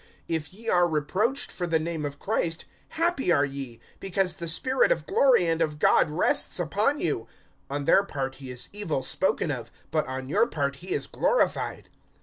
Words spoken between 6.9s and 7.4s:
you;